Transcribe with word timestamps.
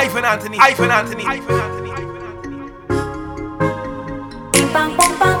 Hyphen 0.00 0.24
Anthony, 0.24 0.56
hyphen 0.56 0.90
Anthony, 0.90 1.24
hyphen 1.24 1.60
Anthony, 1.60 1.90
hyphen 1.90 2.22
Anthony. 2.22 2.72
Bang, 4.72 4.96
bang, 4.96 5.18
bang. 5.18 5.39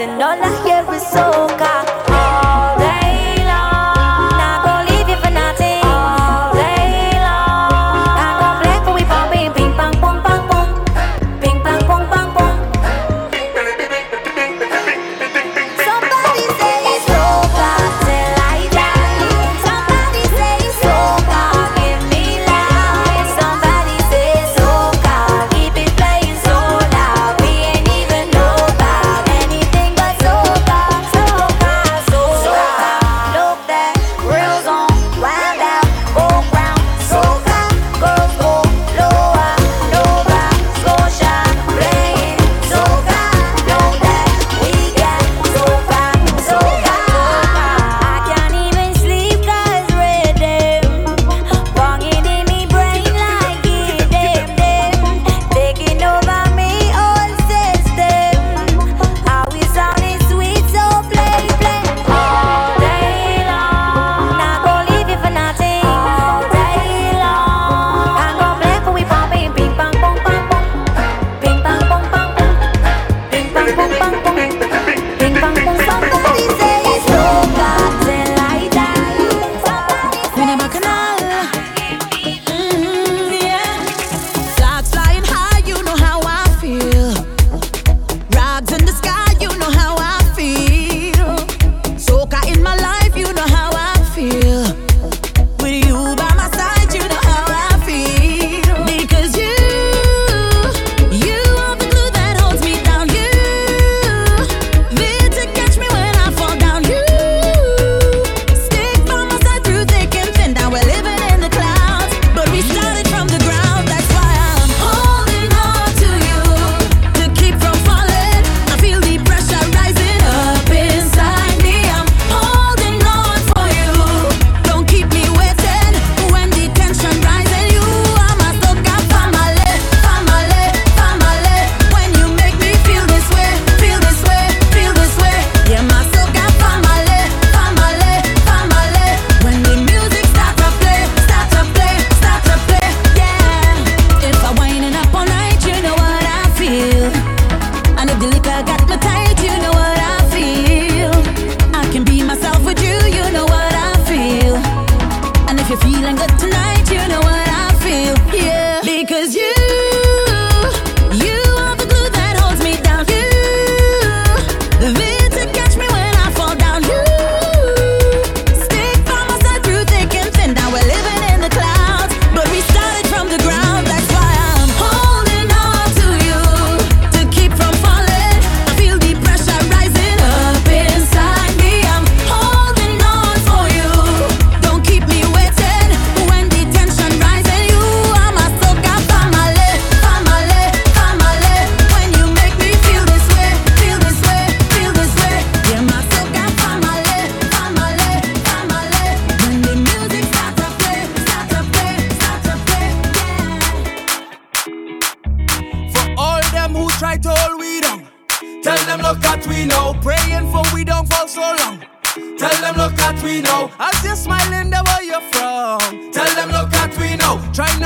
and 0.00 0.22
all 0.22 0.38
I 0.40 0.50
hear 0.62 0.94
is 0.94 1.02
soca. 1.02 2.07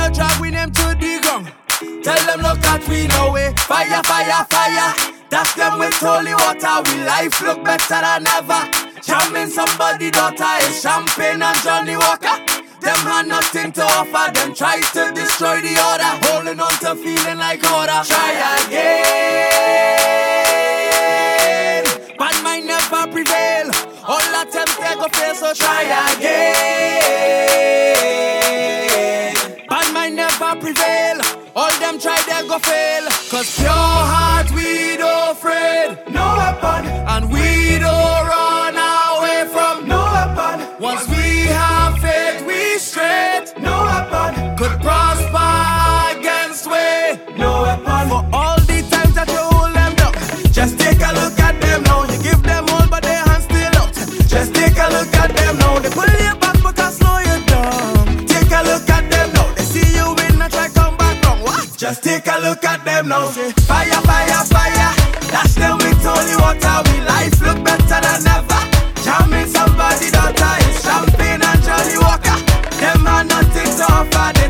no 0.03 0.09
drag 0.13 0.39
with 0.41 0.53
them 0.53 0.71
to 0.71 0.95
the 0.99 1.19
ground. 1.21 1.47
Tell 2.03 2.21
them 2.27 2.41
look 2.41 2.63
at 2.65 2.87
we 2.87 3.07
no 3.07 3.31
way. 3.31 3.53
Fire, 3.67 4.03
fire, 4.03 4.45
fire. 4.49 4.93
That's 5.29 5.53
them 5.55 5.79
with 5.79 5.95
holy 5.95 6.33
water. 6.35 6.81
We 6.85 7.03
life 7.03 7.41
look 7.41 7.63
better 7.63 8.01
than 8.01 8.27
ever. 8.27 8.61
Jamming 9.01 9.49
somebody 9.49 10.11
daughter 10.11 10.53
is 10.67 10.81
champagne 10.81 11.41
and 11.41 11.57
Johnnie 11.63 11.97
Walker. 11.97 12.37
Them 12.81 12.99
had 13.07 13.27
nothing 13.27 13.71
to 13.73 13.83
offer. 13.83 14.31
Them 14.33 14.53
try 14.53 14.81
to 14.81 15.11
destroy 15.15 15.61
the 15.61 15.79
order. 15.79 16.11
Holding 16.27 16.59
on 16.59 16.75
to 16.83 16.95
feeling 16.95 17.39
like 17.39 17.63
order. 17.71 18.03
Try 18.03 18.31
again. 18.67 19.23
Bad 22.19 22.43
mind 22.43 22.67
never 22.67 23.07
prevail. 23.11 23.71
All 24.05 24.41
attempts 24.41 24.75
they 24.77 24.95
go 24.95 25.07
fail, 25.07 25.35
so 25.35 25.53
try 25.53 25.83
again. 26.11 27.23
All 31.55 31.71
them 31.79 31.99
try, 31.99 32.17
they 32.25 32.47
go 32.47 32.57
fail. 32.57 33.05
Cause 33.29 33.55
pure 33.59 33.69
heart, 33.69 34.49
we 34.51 34.97
don't 34.97 35.37
afraid. 35.37 35.97
No 36.09 36.25
weapon. 36.41 36.85
And 37.13 37.31
we 37.31 37.77
don't 37.77 38.25
run 38.33 38.73
away 38.73 39.45
from 39.53 39.87
no 39.87 40.01
weapon. 40.01 40.81
Once 40.81 41.07
we 41.09 41.45
have 41.53 41.99
faith, 41.99 42.43
we 42.47 42.79
straight. 42.79 43.53
No 43.59 43.83
weapon. 43.85 44.57
Could 44.57 44.81
prosper 44.81 46.17
against 46.17 46.65
way. 46.65 47.19
No 47.37 47.61
weapon. 47.61 48.09
For 48.09 48.23
all 48.33 48.57
the 48.71 48.79
times 48.89 49.13
that 49.13 49.29
you 49.29 49.43
hold 49.53 49.75
them 49.75 49.93
down, 49.93 50.13
just 50.51 50.79
take 50.79 51.01
a 51.05 51.11
look 51.13 51.37
at 51.39 51.61
them 51.61 51.83
now. 51.83 52.01
You 52.11 52.17
give 52.23 52.41
them 52.41 52.65
all, 52.69 52.87
but 52.87 53.03
their 53.03 53.21
hands 53.29 53.43
still 53.43 53.75
out. 53.81 53.93
Just 54.27 54.55
take 54.55 54.77
a 54.77 54.89
look 54.89 55.13
at 55.21 55.35
them 55.37 55.57
now. 55.59 55.77
They 55.77 55.91
pull 55.91 56.22
Just 61.93 62.05
take 62.05 62.25
a 62.25 62.39
look 62.41 62.65
at 62.65 62.83
them 62.83 63.09
now. 63.09 63.27
Fire, 63.69 64.01
fire, 64.01 64.43
fire. 64.49 64.93
Dash 65.29 65.53
them 65.53 65.77
with 65.77 66.01
holy 66.01 66.35
water. 66.41 66.89
We 66.89 67.05
life 67.05 67.39
look 67.39 67.63
better 67.63 68.01
than 68.01 68.25
ever. 68.33 68.61
Jamming 69.05 69.45
somebody 69.45 70.09
daughter. 70.09 70.53
It's 70.65 70.81
champagne 70.81 71.43
and 71.45 71.61
Johnnie 71.61 71.99
Walker. 72.01 72.39
Them 72.81 73.05
are 73.05 73.23
nothing 73.23 73.77
to 73.77 73.85
offer. 73.93 74.42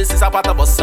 desse 0.00 0.16
sapato 0.16 0.48
a 0.48 0.54
você. 0.54 0.79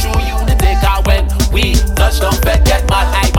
show 0.00 0.16
you 0.28 0.36
the 0.46 0.56
day 0.56 0.76
I 0.82 1.02
when 1.04 1.24
we 1.52 1.74
touch, 1.94 2.20
don't 2.20 2.34
forget 2.36 2.88
my 2.88 3.04
eye. 3.04 3.29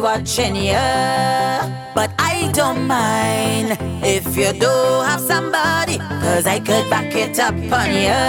watching 0.00 0.56
you. 0.56 0.72
But 1.94 2.10
I 2.18 2.50
don't 2.52 2.86
mind 2.86 3.76
if 4.02 4.36
you 4.36 4.52
do 4.52 4.74
have 5.08 5.20
somebody, 5.20 5.98
cause 5.98 6.46
I 6.46 6.60
could 6.60 6.88
back 6.90 7.14
it 7.14 7.38
up 7.38 7.54
on 7.54 7.90
you. 7.90 8.20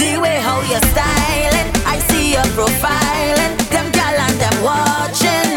The 0.00 0.20
way 0.20 0.36
how 0.46 0.60
you're 0.70 0.86
styling, 0.92 1.68
I 1.86 1.98
see 2.08 2.32
your 2.32 2.48
profiling, 2.56 3.52
them 3.70 3.90
gal 3.92 4.16
and 4.26 4.36
them 4.40 4.56
watching. 4.62 5.50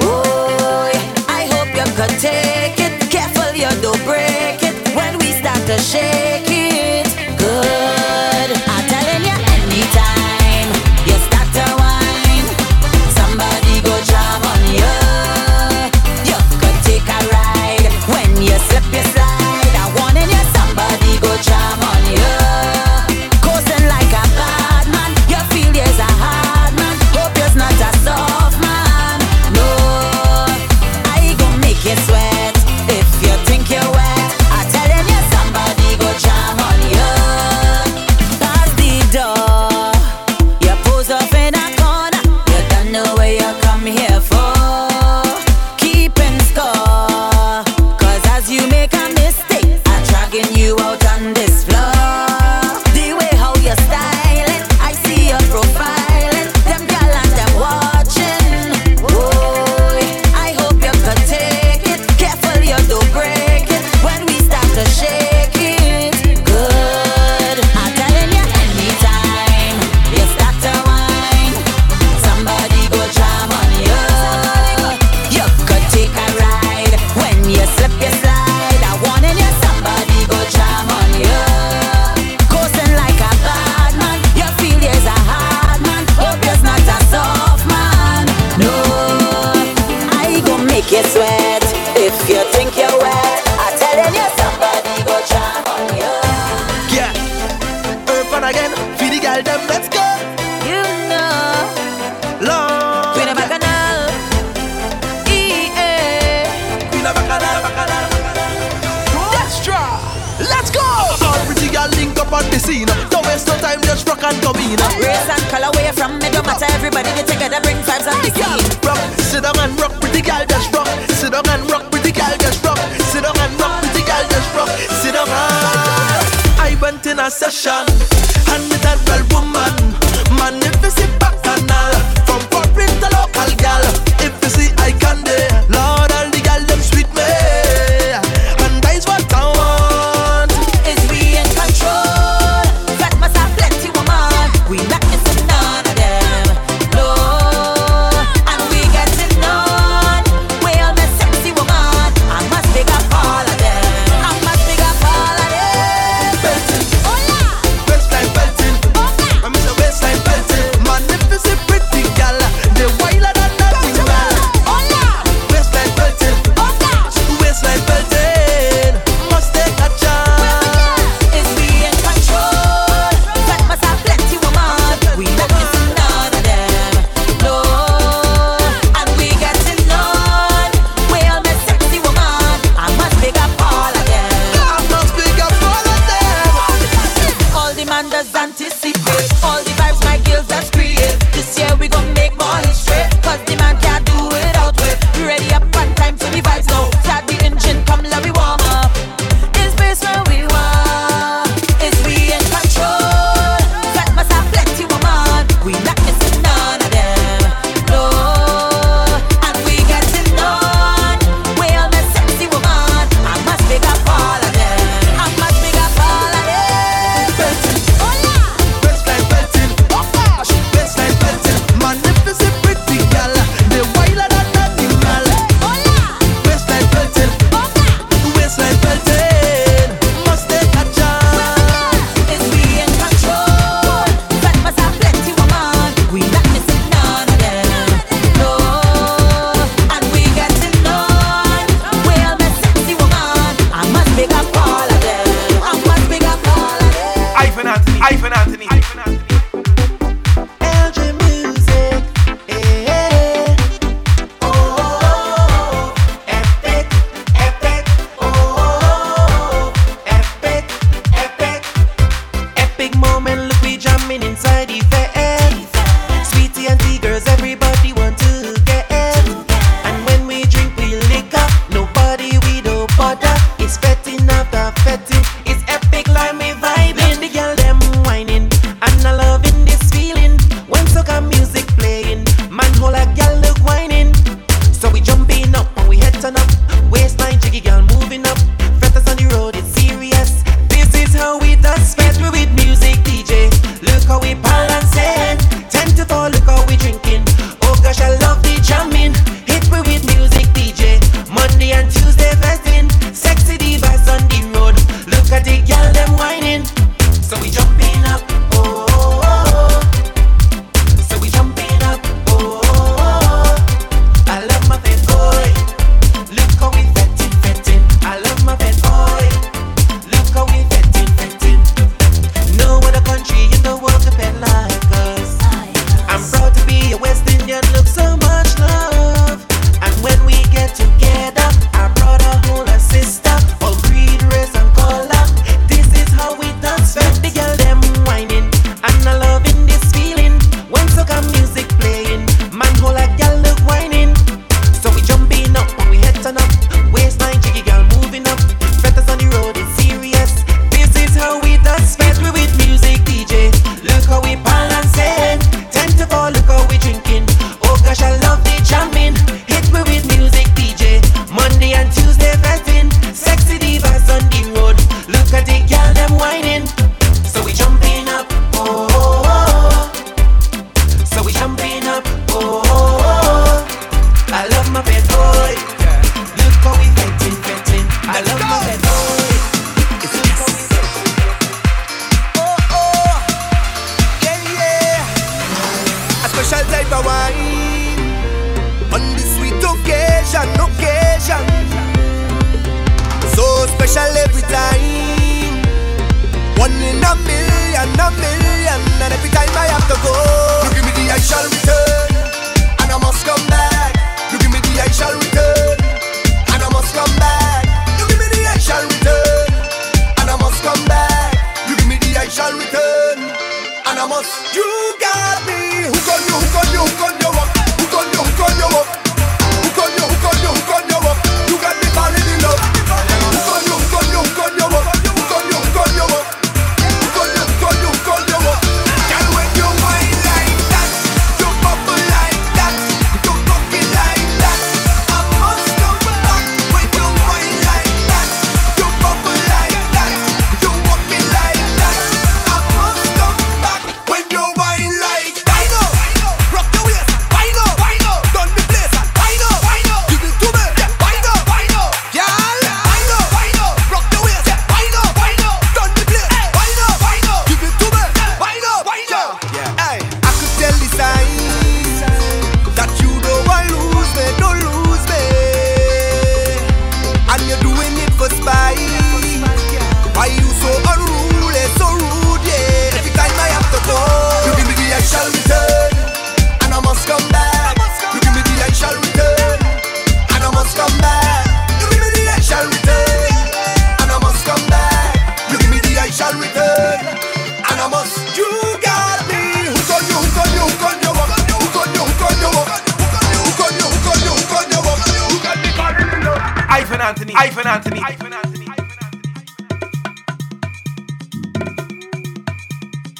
Oh, 0.00 0.90
I 1.28 1.46
hope 1.52 1.70
you 1.78 1.86
could 1.98 2.16
take 2.20 2.78
it. 2.78 3.10
Careful 3.10 3.54
you 3.54 3.70
don't 3.82 4.02
break 4.04 4.62
it 4.62 4.76
when 4.94 5.18
we 5.18 5.32
start 5.32 5.60
to 5.66 5.78
shake. 5.78 6.33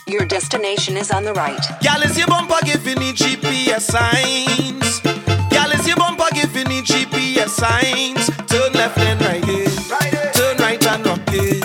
Your 0.07 0.25
destination 0.25 0.97
is 0.97 1.11
on 1.11 1.25
the 1.25 1.33
right. 1.35 1.61
Gal 1.83 2.03
is 2.03 2.17
your 2.17 2.27
bumper 2.29 2.57
giving 2.65 2.99
me 2.99 3.13
GPS 3.13 3.83
signs. 3.83 5.01
Gal 5.51 5.73
is 5.73 5.87
your 5.87 5.97
bumper 5.97 6.29
giving 6.33 6.69
me 6.69 6.81
GPS 6.81 7.49
signs. 7.49 8.31
Turn 8.47 8.73
left 8.73 8.97
and 8.99 9.21
right 9.23 9.45
here. 9.45 9.69
Turn 10.33 10.57
right 10.59 10.87
and 10.87 11.05
rock 11.07 11.21
it. 11.29 11.63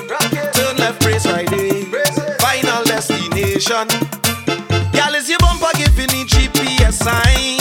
Turn 0.53 0.77
left, 0.77 1.01
brace 1.01 1.25
right 1.27 1.49
here. 1.49 1.85
Final 2.39 2.83
destination. 2.83 3.87
Gal 4.91 5.15
is 5.15 5.29
your 5.29 5.39
bumper 5.39 5.71
giving 5.77 6.07
me 6.11 6.25
GPS 6.25 6.93
signs. 6.93 7.58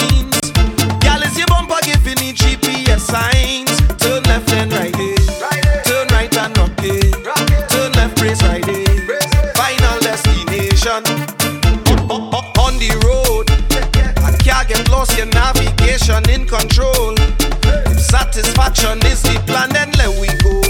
Satisfaction 18.69 19.11
is 19.11 19.23
the 19.23 19.41
plan, 19.47 19.71
then 19.71 19.91
let 19.93 20.11
we 20.21 20.29
go. 20.45 20.61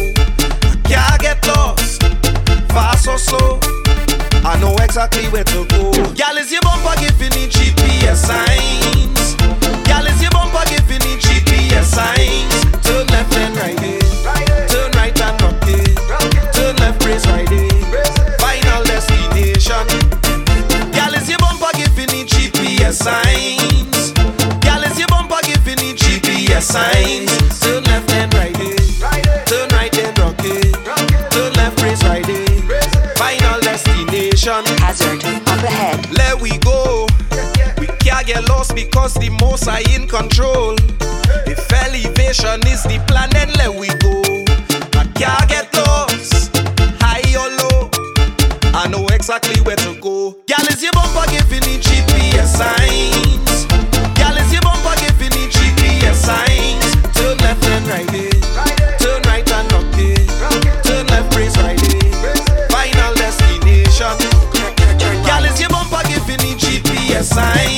Can't 0.85 1.21
get 1.21 1.45
lost, 1.47 2.03
fast 2.71 3.09
or 3.09 3.19
slow. 3.19 3.61
I 4.45 4.59
know 4.61 4.75
exactly 4.77 5.27
where 5.29 5.45
to 5.45 5.67
go. 5.67 5.93
Gal 6.15 6.37
is 6.37 6.53
your 6.53 6.63
bumper 6.63 6.95
giving 7.01 7.33
me 7.35 7.49
GPS 7.49 8.27
signs. 8.27 9.35
Gal 9.85 10.07
is 10.07 10.21
your 10.23 10.31
bumper 10.31 10.65
giving 10.69 11.03
me 11.03 11.17
GPS 11.19 11.85
signs. 11.85 12.55
Turn 12.87 13.07
left 13.09 13.35
and 13.37 13.57
right 13.57 13.79
here. 13.81 14.01
Turn 14.69 14.91
right 14.93 15.21
and 15.21 15.43
rock 15.43 15.57
it. 15.67 15.97
Turn 16.55 16.77
left, 16.77 17.01
brace 17.01 17.27
right 17.27 17.49
here. 17.49 18.05
Final 18.39 18.85
destination. 18.85 19.87
Gal 20.93 21.15
is 21.15 21.29
your 21.29 21.39
bumper 21.39 21.73
giving 21.75 22.11
me 22.15 22.25
GPS 22.25 23.03
signs. 23.03 24.13
Gal 24.61 24.83
is 24.85 24.99
your 24.99 25.09
bumper 25.09 25.41
giving 25.43 25.79
me 25.79 25.95
GPS 25.95 26.63
signs. 26.63 27.38
Get 38.29 38.47
lost 38.51 38.75
because 38.75 39.15
the 39.15 39.31
most 39.41 39.67
are 39.69 39.81
in 39.97 40.07
control. 40.07 40.77
If 41.49 41.65
elevation 41.73 42.61
is 42.69 42.85
the 42.85 43.01
plan, 43.09 43.31
then 43.33 43.49
let 43.57 43.73
we 43.73 43.89
go. 44.05 44.21
I 45.01 45.09
can't 45.17 45.49
get 45.49 45.73
lost, 45.73 46.53
high 47.01 47.25
or 47.41 47.49
low. 47.57 47.89
I 48.77 48.87
know 48.89 49.09
exactly 49.17 49.59
where 49.65 49.81
to 49.81 49.97
go. 50.01 50.37
Gal 50.45 50.61
is 50.69 50.83
your 50.83 50.93
bumper 50.93 51.25
giving 51.33 51.65
me 51.65 51.81
GPS 51.81 52.53
signs. 52.61 53.65
Gal 54.21 54.37
is 54.37 54.53
your 54.53 54.61
bumper 54.61 54.93
giving 55.01 55.33
me 55.33 55.49
GPS 55.49 56.21
signs. 56.29 56.85
Turn 57.17 57.39
left 57.41 57.65
and 57.65 57.87
right 57.89 58.11
here. 58.13 58.37
Turn 59.01 59.25
right 59.25 59.49
and 59.57 59.73
rock 59.73 59.89
it. 59.97 60.21
Eh? 60.21 60.83
Turn 60.85 61.07
left, 61.09 61.33
brace 61.33 61.57
right 61.65 61.81
here. 61.81 62.37
Final 62.69 63.15
destination. 63.17 64.21
Is 65.49 65.61
your 65.61 65.71
bumper 65.71 66.03
giving 66.05 66.43
me 66.45 66.53
GPS 66.61 67.33
signs. 67.33 67.78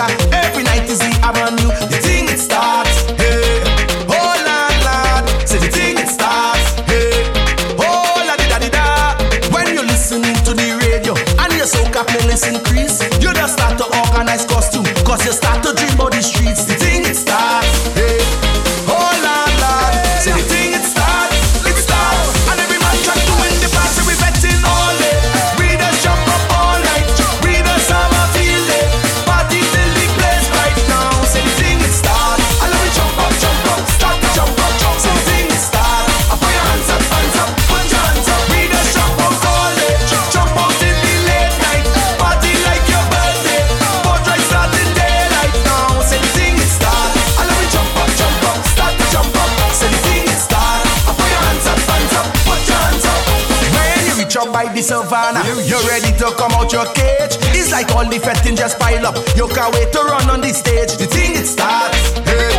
you're 55.59 55.83
ready 55.87 56.11
to 56.17 56.31
come 56.37 56.51
out 56.53 56.71
your 56.71 56.85
cage. 56.93 57.35
It's 57.51 57.71
like 57.71 57.91
all 57.91 58.07
the 58.07 58.19
fetting 58.19 58.55
just 58.55 58.79
pile 58.79 59.05
up. 59.05 59.15
You 59.35 59.47
can't 59.47 59.73
wait 59.75 59.91
to 59.91 60.01
run 60.07 60.29
on 60.29 60.41
the 60.41 60.53
stage. 60.53 60.95
The 60.95 61.07
thing 61.07 61.35
it 61.35 61.47
starts, 61.47 62.15
hey. 62.23 62.55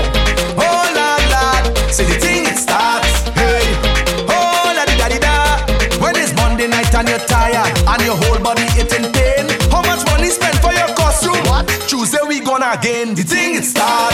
Oh 0.61 0.85
la 0.93 1.17
la. 1.33 1.45
say 1.89 2.05
the 2.05 2.19
thing 2.21 2.45
it 2.45 2.59
starts, 2.59 3.29
hey. 3.33 3.65
Oh 4.29 4.73
la 4.77 4.85
di 4.85 4.97
da 5.01 5.09
di 5.09 5.19
da. 5.19 5.65
When 6.03 6.17
it's 6.17 6.35
Monday 6.37 6.69
night 6.69 6.93
and 6.95 7.09
you're 7.09 7.25
tired 7.25 7.73
and 7.89 8.03
your 8.05 8.17
whole 8.17 8.41
body 8.43 8.69
it 8.77 8.93
in 8.93 9.09
pain. 9.13 9.49
How 9.71 9.83
much 9.83 10.05
money 10.13 10.29
spent 10.29 10.57
for 10.61 10.73
your 10.73 10.93
costume? 10.95 11.41
What? 11.49 11.69
Tuesday 11.89 12.21
we 12.27 12.41
gonna 12.41 12.77
again. 12.77 13.15
The 13.15 13.23
thing 13.23 13.57
it 13.57 13.65
starts. 13.65 14.12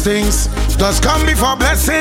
Testings 0.00 0.46
does 0.78 0.98
come 0.98 1.26
before 1.26 1.56
blessings, 1.56 1.99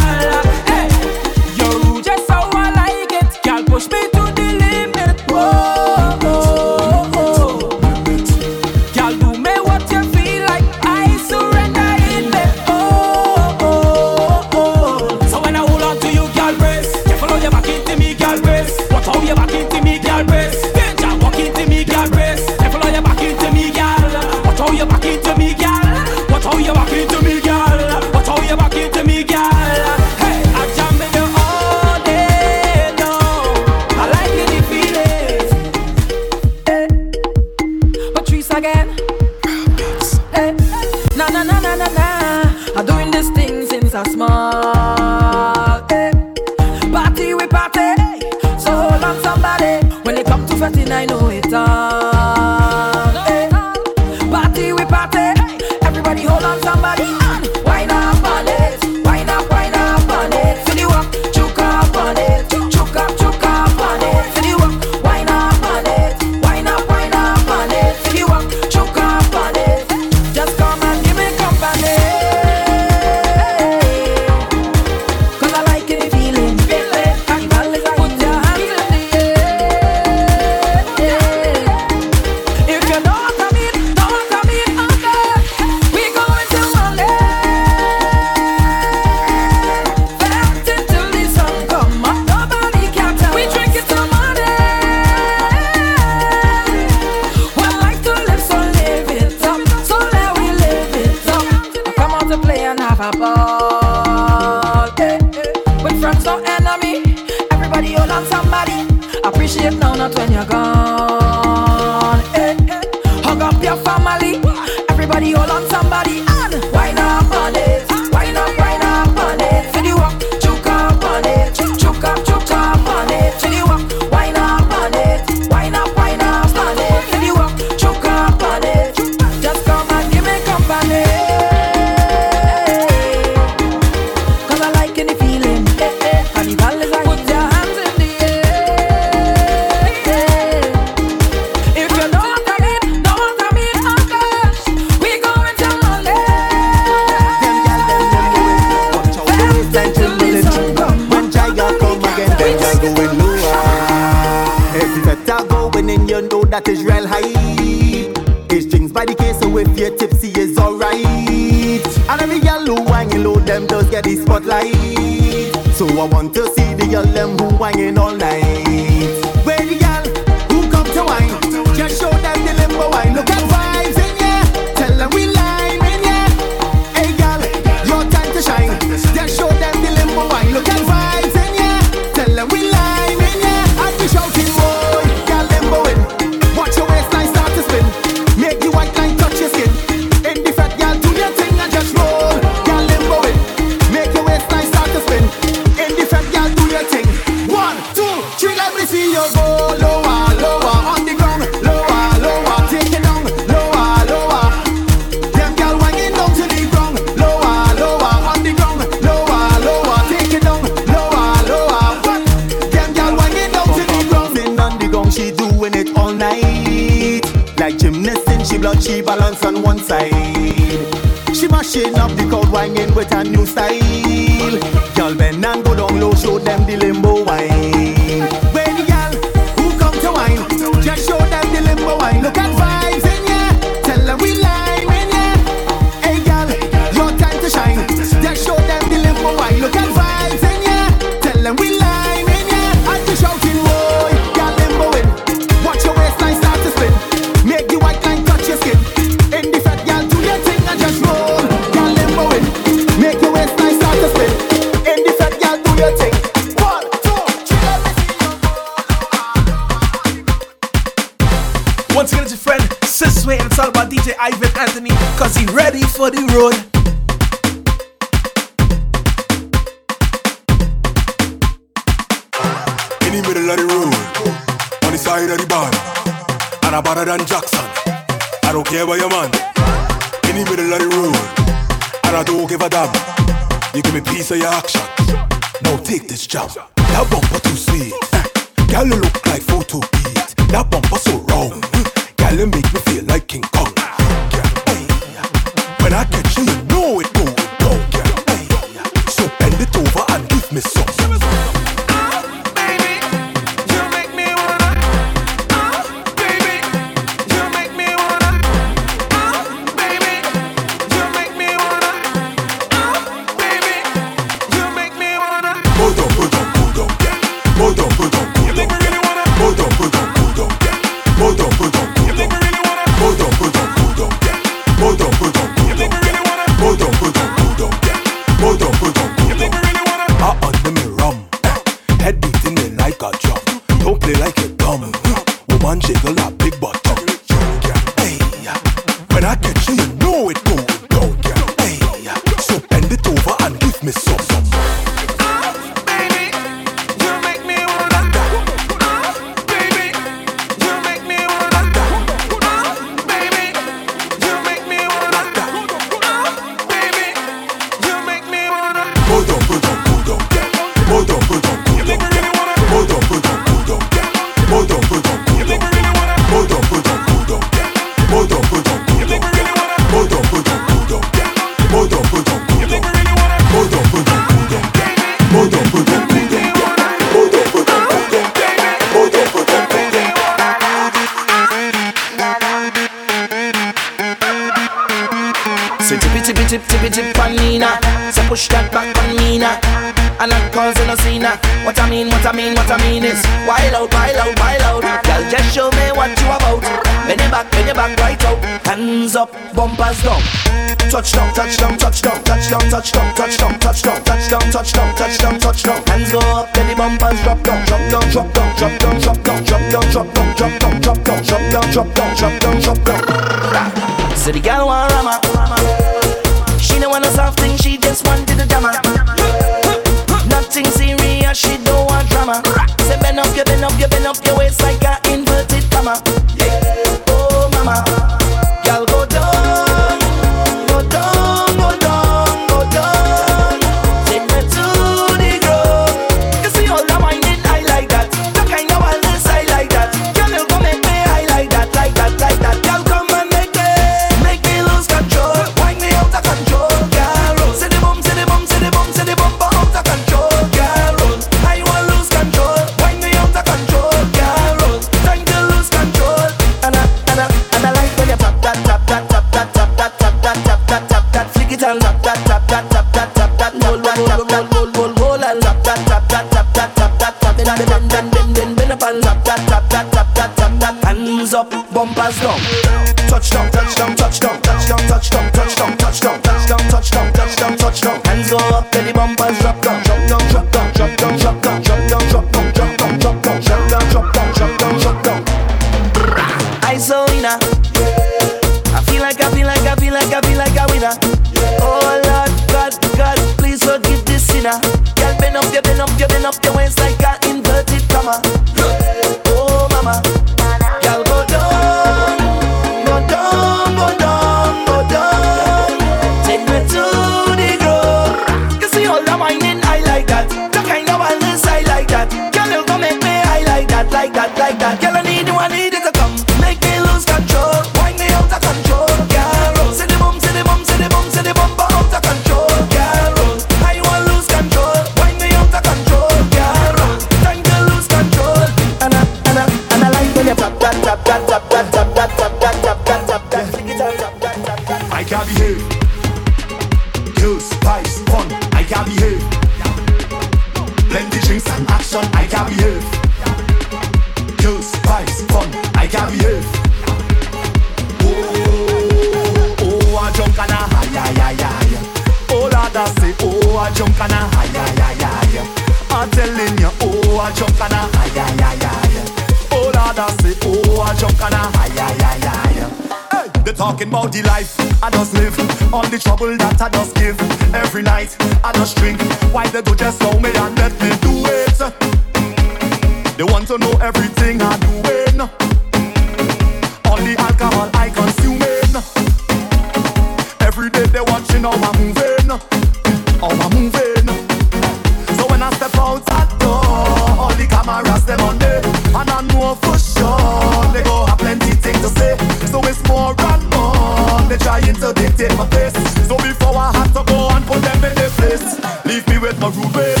to 594.81 594.91
dictate 594.93 595.37
my 595.37 595.45
place. 595.45 595.73
So 596.07 596.17
before 596.17 596.57
I 596.57 596.71
have 596.73 596.91
to 596.93 597.03
go 597.05 597.29
and 597.29 597.45
put 597.45 597.61
them 597.61 597.83
in 597.85 597.93
their 597.93 598.09
place, 598.17 598.57
leave 598.83 599.07
me 599.07 599.19
with 599.19 599.39
my 599.39 599.49
rubies. 599.49 600.00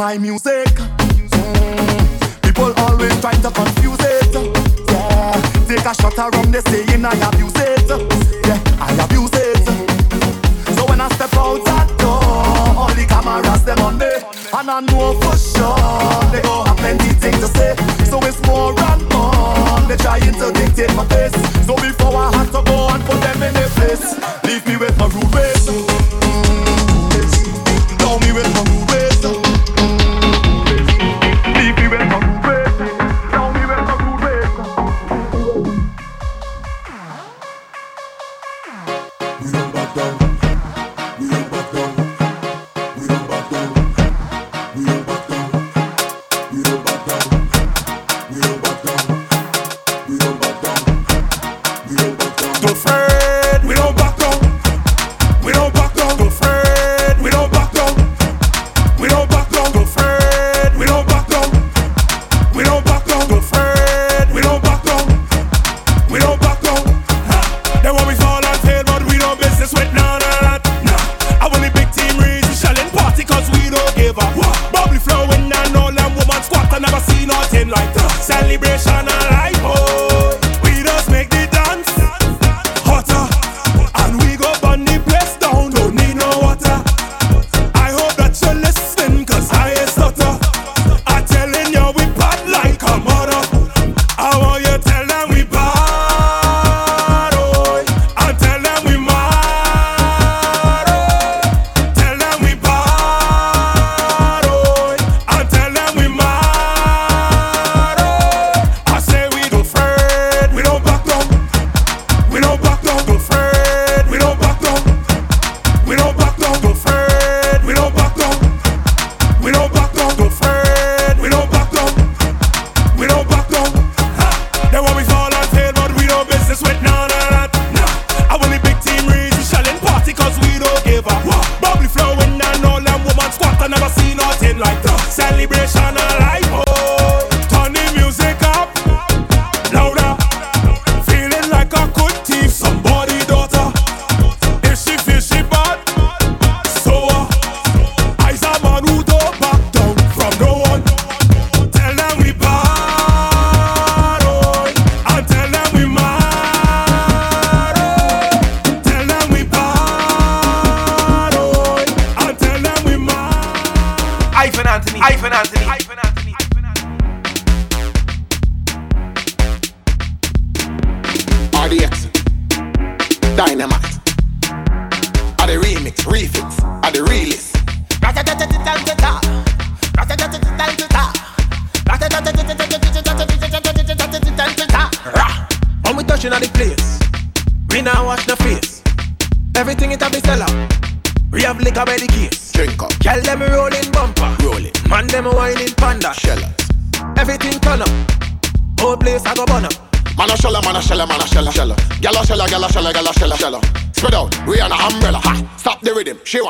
my 0.00 0.16
music. 0.16 0.66
Mm. 1.28 2.40
People 2.40 2.72
always 2.84 3.14
trying 3.20 3.42
to 3.42 3.50
confuse 3.50 3.98
it. 4.00 4.32
Yeah, 4.88 5.66
take 5.68 5.84
a 5.84 5.94
shot 5.94 6.16
around 6.16 6.52
this 6.54 6.69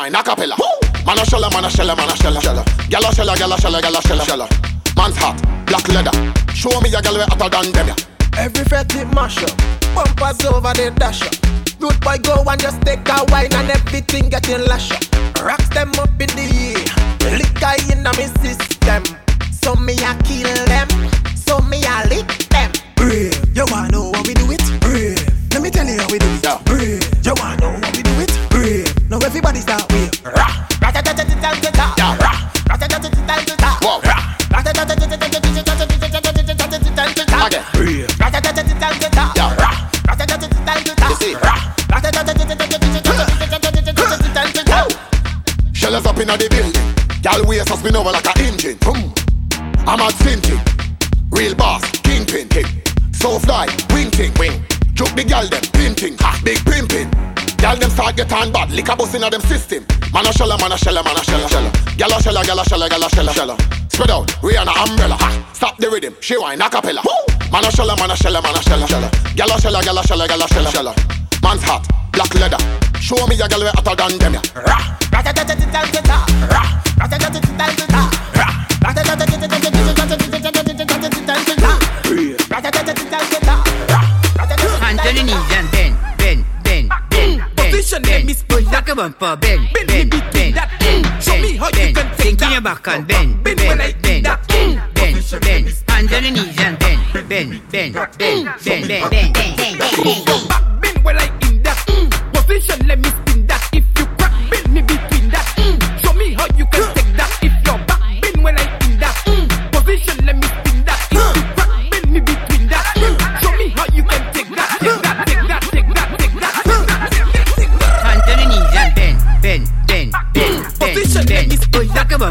the 0.08 0.39
get 58.24 58.32
on 58.32 58.52
bad. 58.52 58.70
Lick 58.70 58.88
a 58.88 58.96
bus 58.96 59.14
inna 59.14 59.30
them 59.30 59.40
system. 59.42 59.84
Man 60.12 60.26
a 60.26 60.30
shella, 60.30 60.58
man 60.60 60.72
a 60.72 60.76
shella, 60.76 61.02
man 61.04 61.16
a 61.16 61.20
shella, 61.20 61.48
shella. 61.48 61.70
A 61.70 62.06
shella, 62.20 62.40
a 62.40 62.44
shella, 62.44 62.86
a 62.86 63.08
shella, 63.08 63.32
shella. 63.32 63.92
Spread 63.92 64.10
out, 64.10 64.42
we 64.42 64.56
on 64.56 64.68
a 64.68 64.72
umbrella. 64.72 65.16
Ha, 65.16 65.50
stop 65.54 65.76
the 65.78 65.88
rhythm. 65.90 66.14
She 66.20 66.36
whine 66.36 66.60
a 66.60 66.68
cappella. 66.68 67.02
Man 67.52 67.64
a 67.64 67.68
shella, 67.68 67.96
man 67.98 68.10
a 68.10 68.14
shella, 68.14 68.42
man 68.42 68.54
a 68.54 68.58
shella, 68.58 68.86
shella. 68.86 69.08
A 69.08 69.46
shella, 69.60 69.80
a 69.80 69.82
shella, 69.82 70.00
a 70.00 70.46
shella, 70.46 70.70
shella. 70.70 70.92
Man's 71.42 71.62
hot, 71.62 71.86
black 72.12 72.34
leather. 72.34 72.58
Show 73.00 73.26
me 73.26 73.34
a 73.40 73.48
gyal 73.48 73.62
way 73.62 73.72
hotter 73.74 73.96
than 73.96 74.18
them 74.18 74.34
ya. 74.34 74.40
Hands 79.62 79.79
bumper, 89.00 89.34
bend, 89.36 89.68
Bend 89.72 89.86
bend, 89.88 90.10
bend, 90.10 90.32
bend, 90.32 90.54
that. 90.56 90.76
bend, 90.78 91.22
Show 91.24 91.40
me 91.40 91.56
how 91.56 91.66
you 91.68 91.72
bend. 91.72 91.96
can 91.96 92.06
take 92.10 92.20
Sink 92.20 92.32
in 92.32 92.36
that. 92.36 92.52
your 92.52 92.60
back 92.60 92.86
and 92.88 93.06
bend, 93.08 93.42
Bend 93.42 93.56
bend, 93.56 93.68
when 93.68 93.80
I 93.80 93.92
bend, 93.92 94.02
do 94.02 94.20
that. 94.28 94.48
bend, 94.48 94.94
bend, 94.94 95.16
Position, 95.16 95.40
bend. 95.40 95.64
let 95.64 95.64
me 95.64 95.72
Hands 95.88 96.12
on 96.12 96.22
the 96.22 96.30
knees 96.30 96.58
and 96.60 96.78
bend, 96.78 97.00
bend, 97.12 97.28
bend, 97.30 97.50
bend, 97.72 97.94
bend, 98.18 98.44
bend, 98.60 99.00
bend, 99.08 99.56
bend. 99.56 100.28
Your 100.28 100.48
back 100.48 100.80
bend 100.82 101.04
well 101.04 101.16
I 101.18 101.26
in 101.48 101.62
that 101.62 101.78
position. 102.34 102.86
Let 102.86 102.98
me 102.98 103.08
spin 103.08 103.24
that. 103.24 103.29
If 103.29 103.29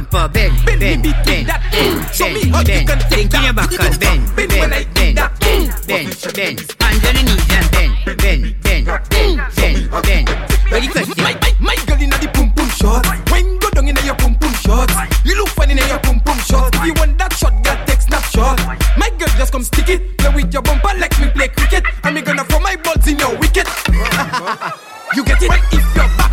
bumper, 0.07 0.29
bend, 0.33 0.65
Bend 0.65 0.79
bend, 0.79 1.03
between 1.03 1.25
bend, 1.25 1.47
that. 1.47 1.61
bend, 1.71 2.15
Show 2.15 2.29
me 2.29 2.47
how 2.49 2.63
bend, 2.63 2.79
you 2.81 2.87
can 2.87 2.99
bend. 2.99 3.01
take 3.09 3.19
Sink 3.19 3.33
in 3.33 3.43
your 3.43 3.53
that. 3.53 3.69
back 3.69 3.71
and 3.79 3.99
bend, 3.99 4.21
Bend 4.35 4.49
bend, 4.49 4.71
bend, 4.95 5.15
bend, 5.87 6.09
bend. 6.35 6.55
Hands 6.79 7.03
on 7.03 7.13
the 7.15 7.23
knees 7.27 7.47
and 7.51 7.67
bend, 7.71 7.91
bend, 8.05 8.41
bend, 8.63 8.85
bend, 9.09 9.37
bend, 9.55 10.03
bend. 10.03 10.25
Ready, 10.71 10.87
question. 10.87 11.15
My, 11.19 11.33
my, 11.41 11.51
my 11.59 11.75
girl 11.87 11.99
inna 11.99 12.17
the 12.19 12.29
pum 12.31 12.51
pum 12.55 12.69
shot. 12.79 13.03
When 13.31 13.57
go 13.59 13.69
down 13.71 13.87
inna 13.87 14.01
your 14.05 14.15
pum 14.15 14.35
pum 14.39 14.53
shot, 14.63 14.87
you 15.25 15.35
look 15.35 15.49
funny 15.49 15.73
inna 15.73 15.83
your 15.87 15.99
pum 15.99 16.19
pum 16.21 16.37
shot. 16.39 16.73
If 16.75 16.85
you 16.85 16.93
want 16.93 17.17
that 17.17 17.33
shot, 17.33 17.53
girl, 17.63 17.77
take 17.85 18.01
snapshot. 18.01 18.57
My 18.97 19.09
girl 19.19 19.27
just 19.35 19.51
come 19.51 19.63
stick 19.63 19.89
it, 19.89 20.17
play 20.17 20.31
with 20.33 20.53
your 20.53 20.61
bumper 20.61 20.93
like 20.97 21.17
me 21.19 21.27
play 21.35 21.49
cricket. 21.49 21.83
And 22.03 22.15
me 22.15 22.21
gonna 22.21 22.45
throw 22.45 22.59
my 22.59 22.75
balls 22.77 23.05
in 23.07 23.17
your 23.19 23.35
wicket. 23.37 23.67
you 25.15 25.23
get 25.25 25.41
it? 25.43 25.51
If 25.73 25.95
your 25.95 26.07
back 26.15 26.28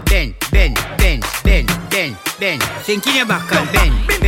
bend, 0.00 0.34
bend, 0.50 0.74
bend, 0.96 1.22
bend, 1.44 1.68
bend, 1.90 2.16
bend. 2.40 2.62
And 2.88 3.02
bend, 3.02 3.72
bend, 3.72 4.06
bend, 4.06 4.21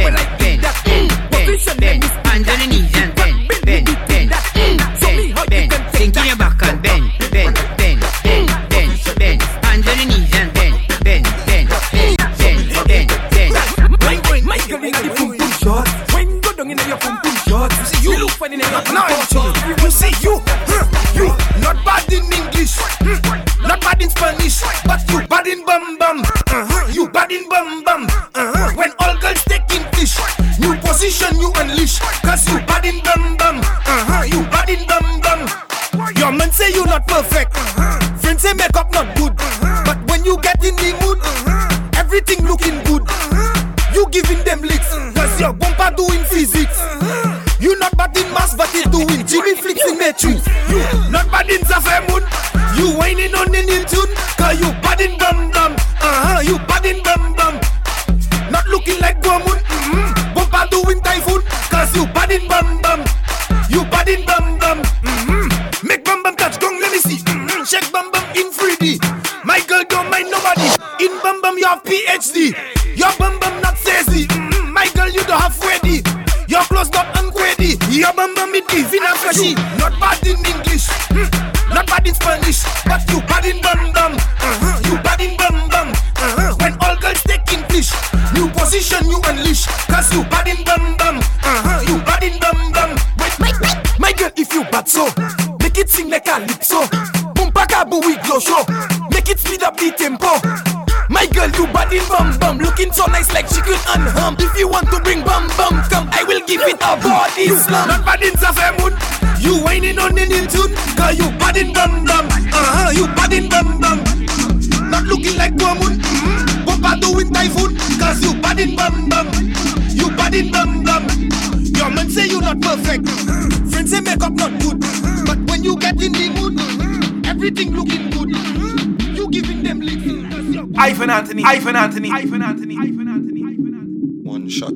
Anthony, 131.45 131.57
Ivan 131.59 131.77
Anthony, 131.77 132.11
Ivan 132.11 132.43
Anthony, 132.43 132.77
Ivan 132.79 133.09
Anthony, 133.09 133.43
Anthony. 133.43 134.23
One 134.23 134.49
shot. 134.49 134.73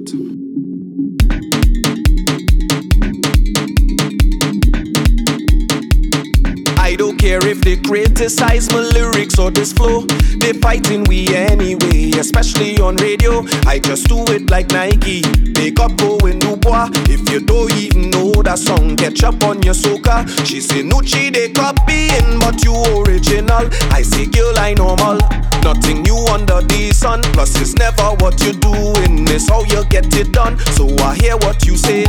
Don't 6.98 7.16
care 7.16 7.38
if 7.46 7.60
they 7.60 7.76
criticize 7.76 8.68
my 8.72 8.80
lyrics 8.80 9.38
or 9.38 9.52
this 9.52 9.72
flow. 9.72 10.02
They 10.40 10.52
fighting 10.52 11.04
we 11.04 11.32
anyway, 11.32 12.10
especially 12.18 12.76
on 12.80 12.96
radio. 12.96 13.44
I 13.66 13.78
just 13.78 14.08
do 14.08 14.24
it 14.34 14.50
like 14.50 14.70
Nike. 14.70 15.22
Make 15.54 15.78
up 15.78 15.96
going 15.96 16.40
Dubois. 16.40 16.90
If 17.08 17.30
you 17.30 17.38
don't 17.38 17.72
even 17.72 18.10
know 18.10 18.42
that 18.42 18.58
song, 18.58 18.96
catch 18.96 19.22
up 19.22 19.44
on 19.44 19.62
your 19.62 19.74
soca. 19.74 20.26
She 20.44 20.60
say 20.60 20.82
Nucci 20.82 21.32
they 21.32 21.50
copying, 21.50 22.40
but 22.40 22.64
you 22.64 22.74
original. 23.06 23.70
I 23.94 24.02
say 24.02 24.26
girl 24.26 24.58
I 24.58 24.74
normal. 24.74 25.18
Nothing 25.62 26.02
new 26.02 26.18
under 26.32 26.62
the 26.62 26.90
sun. 26.92 27.22
Plus 27.32 27.54
it's 27.60 27.74
never 27.74 28.10
what 28.18 28.42
you 28.42 28.54
doing, 28.54 29.28
it's 29.28 29.48
how 29.48 29.62
you 29.62 29.84
get 29.84 30.12
it 30.16 30.32
done. 30.32 30.58
So 30.74 30.88
I 30.98 31.14
hear 31.14 31.36
what 31.36 31.64
you 31.64 31.76
say. 31.76 32.06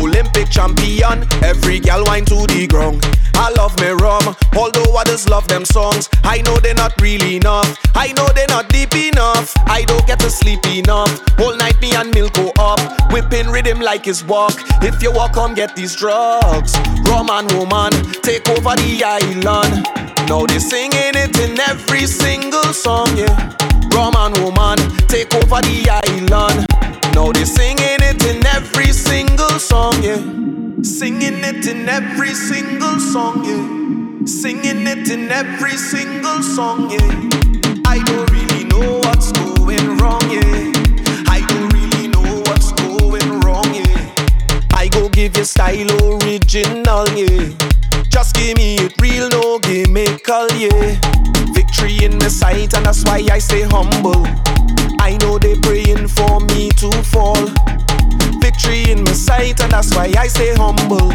Olympic 0.00 0.48
champion, 0.50 1.26
every 1.44 1.78
gal 1.78 2.04
wine 2.04 2.24
to 2.26 2.46
the 2.46 2.66
ground. 2.66 3.04
I 3.34 3.50
love 3.50 3.78
me 3.80 3.88
rum, 3.88 4.36
although 4.56 4.96
others 4.96 5.28
love 5.28 5.46
them 5.48 5.64
songs. 5.64 6.08
I 6.24 6.42
know 6.42 6.56
they're 6.56 6.74
not 6.74 6.92
really 7.00 7.36
enough. 7.36 7.78
I 7.94 8.12
know 8.12 8.28
they're 8.34 8.48
not 8.48 8.68
deep 8.68 8.94
enough. 8.94 9.54
I 9.66 9.82
don't 9.84 10.06
get 10.06 10.20
to 10.20 10.30
sleep 10.30 10.66
enough. 10.66 11.10
Whole 11.38 11.56
night 11.56 11.80
me 11.80 11.94
and 11.94 12.14
Milk 12.14 12.34
go 12.34 12.52
up, 12.58 12.80
whipping 13.12 13.48
rhythm 13.48 13.80
like 13.80 14.04
his 14.04 14.24
walk. 14.24 14.54
If 14.82 15.02
you 15.02 15.12
walk, 15.12 15.34
come 15.34 15.54
get 15.54 15.74
these 15.76 15.96
drugs. 15.96 16.76
Rum 17.04 17.30
and 17.30 17.50
woman, 17.52 17.92
take 18.22 18.48
over 18.50 18.76
the 18.76 19.02
island. 19.04 19.86
Now 20.28 20.46
they 20.46 20.58
singing 20.58 21.14
it 21.14 21.38
in 21.40 21.58
every 21.60 22.06
single 22.06 22.72
song, 22.72 23.16
yeah. 23.16 23.56
Rum 23.94 24.14
and 24.16 24.36
woman, 24.44 24.78
take 25.08 25.34
over 25.34 25.60
the 25.62 25.88
island. 25.90 26.66
Now 27.14 27.32
they 27.32 27.44
singing 27.44 28.00
it 28.10 28.24
in 28.24 28.46
every 28.46 28.92
single 28.92 29.58
song, 29.58 30.02
yeah. 30.02 30.20
Singing 30.82 31.44
it 31.44 31.66
in 31.66 31.88
every 31.88 32.34
single 32.34 32.98
song, 32.98 33.44
yeah. 33.44 34.26
Singing 34.26 34.86
it 34.86 35.10
in 35.10 35.30
every 35.30 35.76
single 35.76 36.42
song, 36.42 36.90
yeah. 36.90 37.82
I 37.86 38.02
don't 38.04 38.30
really 38.30 38.64
know 38.64 38.98
what's 39.00 39.32
going 39.32 39.96
wrong, 39.98 40.22
yeah. 40.30 40.79
I 44.80 44.88
go 44.88 45.10
give 45.10 45.36
you 45.36 45.44
style 45.44 45.92
original, 46.08 47.06
yeah. 47.10 47.52
Just 48.08 48.34
give 48.34 48.56
me 48.56 48.76
it 48.76 48.98
real, 48.98 49.28
no 49.28 49.58
gimmickal, 49.58 50.48
yeah. 50.56 50.96
Victory 51.52 52.02
in 52.02 52.16
my 52.16 52.28
sight, 52.28 52.72
and 52.72 52.86
that's 52.86 53.04
why 53.04 53.20
I 53.30 53.40
stay 53.40 53.60
humble. 53.60 54.24
I 54.98 55.18
know 55.20 55.38
they 55.38 55.54
praying 55.56 56.08
for 56.08 56.40
me 56.40 56.70
to 56.80 56.90
fall. 57.12 57.44
Victory 58.40 58.90
in 58.90 59.04
my 59.04 59.12
sight, 59.12 59.60
and 59.60 59.72
that's 59.72 59.94
why 59.94 60.12
I 60.18 60.26
stay 60.28 60.54
humble. 60.54 61.12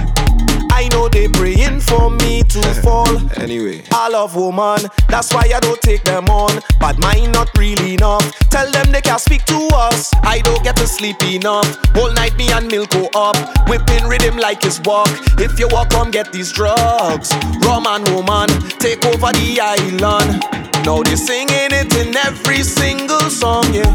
I 0.71 0.89
know 0.89 1.07
they 1.07 1.29
praying 1.29 1.79
for 1.79 2.09
me 2.11 2.43
to 2.43 2.61
fall. 2.83 3.07
Anyway. 3.39 3.83
I 3.91 4.09
love 4.09 4.35
woman, 4.35 4.81
that's 5.07 5.33
why 5.33 5.49
I 5.55 5.59
don't 5.61 5.81
take 5.81 6.03
them 6.03 6.25
on. 6.25 6.61
But 6.79 6.99
mine 6.99 7.31
not 7.31 7.49
really 7.57 7.93
enough. 7.93 8.29
Tell 8.49 8.69
them 8.71 8.91
they 8.91 9.01
can't 9.01 9.21
speak 9.21 9.45
to 9.45 9.69
us. 9.73 10.11
I 10.23 10.39
don't 10.39 10.63
get 10.63 10.75
to 10.77 10.87
sleep 10.87 11.23
enough. 11.23 11.67
Whole 11.95 12.11
night 12.13 12.35
me 12.37 12.51
and 12.51 12.67
Milk 12.67 12.89
go 12.89 13.09
up, 13.15 13.37
whipping 13.69 14.03
rhythm 14.05 14.37
like 14.37 14.63
his 14.63 14.81
walk. 14.81 15.09
If 15.39 15.59
you 15.59 15.67
walk, 15.71 15.91
come 15.91 16.11
get 16.11 16.33
these 16.33 16.51
drugs. 16.51 17.31
Rum 17.61 17.87
and 17.87 18.07
woman, 18.09 18.49
take 18.79 19.05
over 19.05 19.31
the 19.31 19.59
island. 19.61 20.74
Now 20.85 21.01
they 21.01 21.15
singing 21.15 21.71
it 21.71 21.95
in 21.97 22.15
every 22.15 22.61
single 22.61 23.29
song, 23.31 23.73
yeah. 23.73 23.89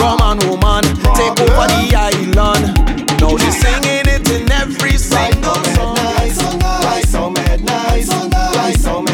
Rum 0.00 0.18
and 0.20 0.42
woman, 0.50 0.82
take 1.14 1.38
over 1.40 1.66
the 1.70 1.94
island. 1.94 2.74
Now 3.20 3.36
they 3.36 3.50
singing 3.50 4.06
it 4.06 4.28
in 4.28 4.50
every 4.50 4.98
single 4.98 5.54
song. 5.76 5.94
Nice, 5.94 6.36
so 6.40 6.50
mad, 6.58 6.82
nice, 6.82 7.04
nice, 7.04 7.10
so 7.10 7.30
mad, 7.30 7.62
nice, 7.62 8.84
nice. 8.84 9.13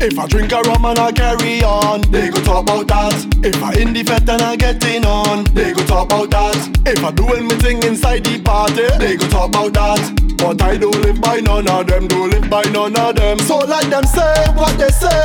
If 0.00 0.16
I 0.16 0.28
drink 0.28 0.52
a 0.52 0.62
rum 0.62 0.84
and 0.84 0.96
I 0.96 1.10
carry 1.10 1.60
on, 1.64 2.02
they 2.12 2.30
go 2.30 2.38
talk 2.44 2.62
about 2.62 2.86
that. 2.86 3.18
If 3.42 3.60
I 3.60 3.74
in 3.74 3.92
the 3.92 4.04
fete 4.04 4.28
and 4.28 4.42
I 4.42 4.54
getting 4.54 5.04
on, 5.04 5.42
they 5.54 5.72
go 5.74 5.82
talk 5.86 6.06
about 6.06 6.30
that. 6.30 6.54
If 6.86 7.02
I 7.02 7.10
doing 7.10 7.48
me 7.48 7.56
thing 7.56 7.82
inside 7.82 8.22
the 8.22 8.38
party, 8.38 8.86
they 9.02 9.16
go 9.16 9.26
talk 9.26 9.50
about 9.50 9.74
that. 9.74 9.98
But 10.38 10.62
I 10.62 10.76
don't 10.76 10.94
live 11.02 11.20
by 11.20 11.40
none 11.40 11.66
of 11.66 11.88
them, 11.88 12.06
don't 12.06 12.30
live 12.30 12.48
by 12.48 12.62
none 12.70 12.94
of 12.94 13.16
them. 13.16 13.40
So 13.40 13.58
let 13.58 13.90
them 13.90 14.04
say 14.04 14.46
what 14.54 14.78
they 14.78 14.86
say. 14.94 15.18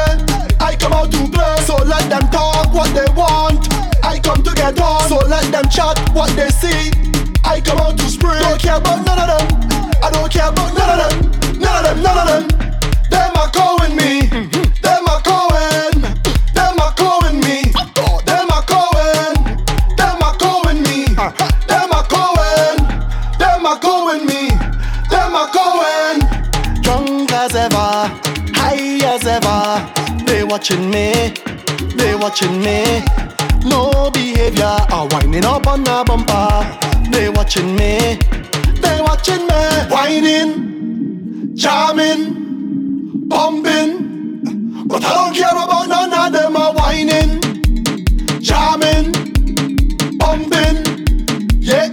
I 0.57 0.73
come 0.73 0.93
out 0.93 1.11
to 1.13 1.21
play, 1.29 1.55
so 1.69 1.77
let 1.85 2.09
them 2.09 2.25
talk 2.33 2.73
what 2.73 2.89
they 2.97 3.05
want. 3.13 3.69
I 4.03 4.17
come 4.17 4.41
to 4.41 4.53
get 4.57 4.79
on, 4.81 5.07
so 5.07 5.21
let 5.29 5.45
them 5.53 5.69
chat 5.69 6.01
what 6.17 6.33
they 6.35 6.49
see. 6.49 6.89
I 7.45 7.61
come 7.61 7.77
out 7.77 7.95
to 8.01 8.09
spray. 8.09 8.41
Don't 8.41 8.59
care 8.59 8.77
about 8.77 9.05
none 9.05 9.21
of 9.21 9.37
them. 9.37 9.69
I 10.01 10.09
don't 10.09 10.31
care 10.33 10.49
about 10.49 10.73
none 10.73 10.97
of 10.97 11.09
them. 11.13 11.61
None 11.61 11.85
of 11.85 11.93
them, 11.93 12.01
none 12.01 12.17
of 12.25 12.47
them. 12.49 12.63
Are 13.35 13.49
calling 13.51 13.95
me. 13.95 14.52
Watching 30.63 30.91
me. 30.91 31.33
They 31.97 32.15
watching 32.15 32.61
me. 32.61 33.03
No 33.65 34.09
behavior, 34.11 34.63
are 34.63 35.07
winding 35.11 35.43
up 35.43 35.67
on 35.67 35.83
the 35.83 36.05
bumper. 36.07 37.11
They 37.11 37.27
watching 37.27 37.75
me. 37.75 38.17
They 38.79 39.01
watching 39.01 39.45
me. 39.45 39.61
Whining, 39.91 41.57
charming, 41.57 43.27
bumping. 43.27 44.85
But 44.87 45.03
I 45.03 45.13
don't 45.13 45.35
care 45.35 45.51
about 45.51 45.89
none 45.89 46.13
of 46.13 46.31
them 46.31 46.55
are 46.55 46.73
whining, 46.73 47.41
charming, 48.41 49.11
bumping. 50.17 51.59
Yeah. 51.59 51.89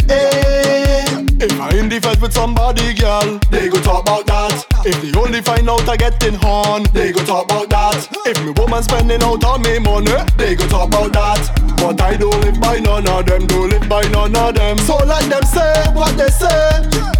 If 1.42 1.58
I 1.58 1.76
in 1.76 1.88
the 1.88 1.98
fight 2.00 2.20
with 2.20 2.32
somebody, 2.32 2.94
girl, 2.94 3.40
they 3.50 3.68
go 3.68 3.80
talk 3.80 4.02
about 4.02 4.26
that. 4.26 4.64
If 4.86 5.02
they 5.02 5.18
only 5.18 5.40
find 5.40 5.68
out 5.68 5.88
I 5.88 5.96
getting 5.96 6.34
horn, 6.34 6.84
they 6.92 7.10
go 7.10 7.24
talk 7.24 7.46
about. 7.46 7.69
If 8.30 8.44
me 8.44 8.52
woman 8.52 8.80
spending 8.80 9.20
out 9.24 9.42
on 9.42 9.60
me 9.62 9.80
money, 9.80 10.14
they 10.36 10.54
go 10.54 10.64
talk 10.68 10.86
about 10.86 11.12
that. 11.14 11.50
But 11.82 12.00
I 12.00 12.16
don't 12.16 12.38
live 12.42 12.60
by 12.60 12.78
none 12.78 13.04
of 13.08 13.26
them, 13.26 13.44
don't 13.48 13.70
live 13.70 13.88
by 13.88 14.02
none 14.06 14.36
of 14.36 14.54
them. 14.54 14.78
So 14.78 14.94
let 15.02 15.28
them 15.28 15.42
say 15.42 15.74
what 15.98 16.16
they 16.16 16.28
say. 16.28 16.46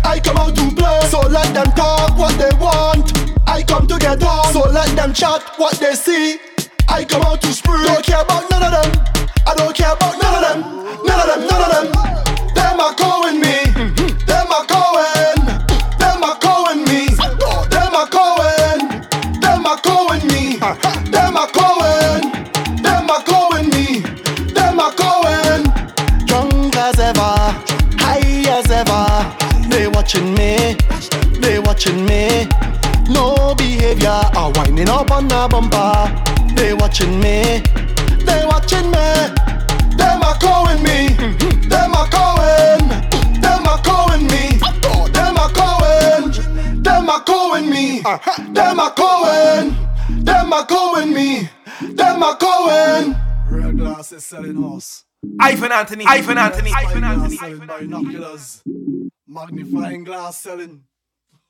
I 0.05 0.20
come 0.23 0.37
out 0.37 0.55
to 0.55 0.70
play, 0.70 1.01
so 1.11 1.19
let 1.27 1.53
them 1.53 1.66
talk 1.74 2.16
what 2.16 2.39
they 2.39 2.55
want. 2.62 3.11
I 3.49 3.65
come 3.65 3.89
to 3.89 3.99
get 3.99 4.23
on, 4.23 4.53
so 4.53 4.70
let 4.70 4.95
them 4.95 5.12
chat 5.12 5.43
what 5.57 5.74
they 5.81 5.95
see. 5.95 6.39
I 6.89 7.05
come 7.05 7.23
out 7.23 7.41
to 7.43 7.53
spree. 7.53 7.82
Don't 7.82 8.07
care 8.07 8.23
about 8.23 8.49
none 8.49 8.62
of 8.62 8.70
them. 8.70 9.05
I 9.49 9.55
don't 9.57 9.74
care 9.74 9.93
about 9.93 10.15
none 10.23 10.35
of 10.39 10.43
them. 10.47 11.10
Watching 31.81 32.05
me. 32.05 32.47
No 33.09 33.55
behavior, 33.55 34.09
are 34.09 34.52
winding 34.55 34.89
up 34.90 35.11
on 35.11 35.27
the 35.28 35.48
bumper. 35.51 36.55
They 36.55 36.74
watching 36.74 37.19
me. 37.20 37.62
They 38.27 38.44
watching 38.44 38.90
me. 38.90 39.09
Them 39.97 40.23
are 40.23 40.36
calling 40.39 40.82
me. 40.82 41.09
Them 41.69 41.94
are 41.94 42.07
calling. 42.09 42.86
Them 43.40 43.66
are 43.66 43.81
calling 43.82 44.27
me. 44.27 44.59
Them 45.12 45.39
are 45.39 45.51
calling. 45.52 46.82
Them 46.82 47.09
are 47.09 47.24
calling 47.24 47.70
me. 47.70 48.02
Them 48.52 48.78
are 48.78 48.90
calling. 48.93 49.74
Them 50.09 50.24
Them 50.24 50.52
a 50.52 50.66
going 50.69 51.15
me. 51.15 51.48
Them 51.81 52.23
a 52.23 52.36
going. 52.39 53.16
Red 53.48 53.78
glasses 53.78 54.27
selling 54.27 54.61
house. 54.62 55.05
Ivan 55.40 55.73
Anthony, 55.73 56.05
Ivan 56.07 56.36
Anthony, 56.36 56.73
Ivan 56.77 57.05
Anthony. 57.05 57.36
Selling 57.36 57.66
binoculars. 57.66 58.62
Magnifying 59.27 60.05
glass 60.05 60.40
selling. 60.43 60.82